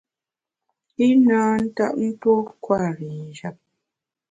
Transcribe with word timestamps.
I 1.07 1.09
na 1.25 1.39
ntap 1.63 1.95
tuo 2.21 2.37
kwer 2.63 2.95
i 3.05 3.09
njap. 3.27 3.57